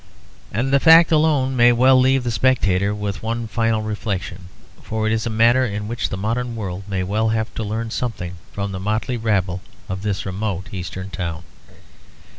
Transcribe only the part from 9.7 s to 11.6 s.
of this remote Eastern town.